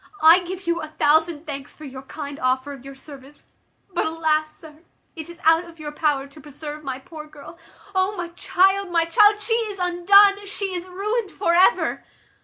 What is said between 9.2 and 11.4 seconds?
she is undone, she is ruined